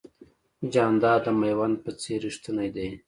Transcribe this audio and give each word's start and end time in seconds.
جانداد 0.73 1.21
د 1.25 1.27
مېوند 1.41 1.75
په 1.83 1.91
څېر 2.01 2.19
رښتینی 2.27 2.69
دی. 2.75 2.89